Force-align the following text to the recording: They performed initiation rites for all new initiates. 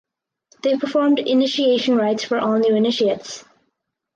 They 0.63 0.75
performed 0.77 1.19
initiation 1.19 1.95
rites 1.95 2.23
for 2.23 2.39
all 2.39 2.57
new 2.57 2.75
initiates. 2.75 3.45